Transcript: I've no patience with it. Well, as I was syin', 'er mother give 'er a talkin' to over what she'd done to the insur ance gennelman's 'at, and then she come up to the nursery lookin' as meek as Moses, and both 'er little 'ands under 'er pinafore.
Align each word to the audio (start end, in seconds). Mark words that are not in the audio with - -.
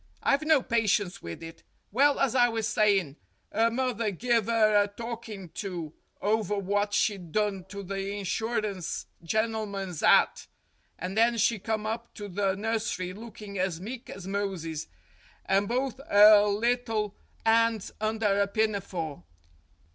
I've 0.23 0.41
no 0.41 0.63
patience 0.63 1.21
with 1.21 1.43
it. 1.43 1.61
Well, 1.91 2.19
as 2.19 2.33
I 2.33 2.49
was 2.49 2.67
syin', 2.67 3.17
'er 3.55 3.69
mother 3.69 4.09
give 4.09 4.49
'er 4.49 4.75
a 4.75 4.87
talkin' 4.87 5.49
to 5.49 5.93
over 6.19 6.55
what 6.57 6.91
she'd 6.95 7.31
done 7.31 7.65
to 7.65 7.83
the 7.83 8.09
insur 8.19 8.65
ance 8.67 9.05
gennelman's 9.23 10.01
'at, 10.01 10.47
and 10.97 11.15
then 11.15 11.37
she 11.37 11.59
come 11.59 11.85
up 11.85 12.15
to 12.15 12.27
the 12.27 12.55
nursery 12.55 13.13
lookin' 13.13 13.59
as 13.59 13.79
meek 13.79 14.09
as 14.09 14.25
Moses, 14.27 14.87
and 15.45 15.67
both 15.67 15.99
'er 16.11 16.47
little 16.47 17.15
'ands 17.45 17.91
under 18.01 18.41
'er 18.41 18.47
pinafore. 18.47 19.21